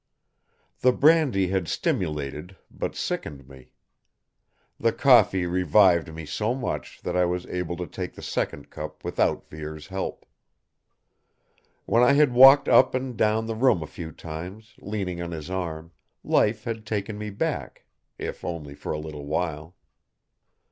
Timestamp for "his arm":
15.33-15.91